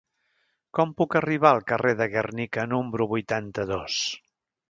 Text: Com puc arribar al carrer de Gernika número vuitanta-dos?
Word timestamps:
Com 0.77 0.93
puc 1.01 1.17
arribar 1.19 1.51
al 1.57 1.61
carrer 1.73 1.93
de 2.01 2.07
Gernika 2.15 2.65
número 2.73 3.09
vuitanta-dos? 3.13 4.01